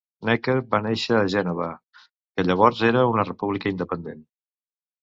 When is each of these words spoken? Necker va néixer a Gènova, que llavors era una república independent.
Necker 0.27 0.53
va 0.71 0.79
néixer 0.85 1.13
a 1.17 1.27
Gènova, 1.35 1.67
que 2.07 2.47
llavors 2.49 2.83
era 2.91 3.07
una 3.13 3.31
república 3.31 3.77
independent. 3.79 4.27